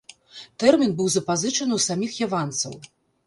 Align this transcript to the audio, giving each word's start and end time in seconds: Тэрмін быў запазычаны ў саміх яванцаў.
Тэрмін 0.63 0.95
быў 1.01 1.11
запазычаны 1.17 1.73
ў 1.77 1.81
саміх 1.87 2.17
яванцаў. 2.25 2.73